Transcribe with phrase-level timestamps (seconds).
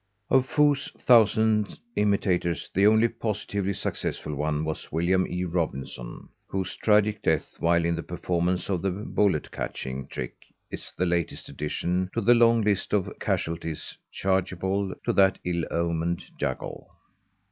[0.31, 5.43] Of Foo's thousand imitators the only positively successful one was William E.
[5.43, 10.33] Robinson, whose tragic death while in the performance of the bullet catching trick
[10.71, 16.31] is the latest addition to the long list of casualties chargeable to that ill omened
[16.35, 16.87] juggle.